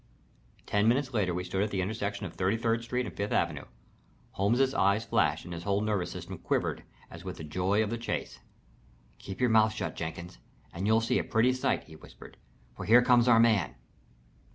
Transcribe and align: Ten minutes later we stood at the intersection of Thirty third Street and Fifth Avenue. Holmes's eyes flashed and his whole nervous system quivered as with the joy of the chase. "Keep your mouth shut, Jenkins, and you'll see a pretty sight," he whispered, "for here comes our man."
Ten 0.65 0.87
minutes 0.87 1.13
later 1.13 1.31
we 1.31 1.43
stood 1.43 1.61
at 1.61 1.69
the 1.69 1.79
intersection 1.79 2.25
of 2.25 2.33
Thirty 2.33 2.57
third 2.57 2.83
Street 2.83 3.05
and 3.05 3.15
Fifth 3.15 3.31
Avenue. 3.31 3.65
Holmes's 4.31 4.73
eyes 4.73 5.05
flashed 5.05 5.45
and 5.45 5.53
his 5.53 5.61
whole 5.61 5.79
nervous 5.79 6.09
system 6.09 6.39
quivered 6.39 6.83
as 7.11 7.23
with 7.23 7.37
the 7.37 7.43
joy 7.43 7.83
of 7.83 7.91
the 7.91 7.99
chase. 7.99 8.39
"Keep 9.19 9.39
your 9.39 9.51
mouth 9.51 9.73
shut, 9.73 9.95
Jenkins, 9.95 10.39
and 10.73 10.87
you'll 10.87 11.01
see 11.01 11.19
a 11.19 11.23
pretty 11.23 11.53
sight," 11.53 11.83
he 11.83 11.95
whispered, 11.95 12.37
"for 12.75 12.85
here 12.85 13.03
comes 13.03 13.27
our 13.27 13.39
man." 13.39 13.75